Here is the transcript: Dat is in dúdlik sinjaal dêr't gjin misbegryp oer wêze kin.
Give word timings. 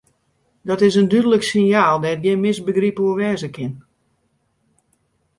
Dat 0.67 0.81
is 0.85 0.95
in 0.99 1.09
dúdlik 1.11 1.43
sinjaal 1.49 1.97
dêr't 2.03 2.23
gjin 2.23 2.41
misbegryp 2.45 2.97
oer 3.03 3.15
wêze 3.19 3.49
kin. 3.55 3.73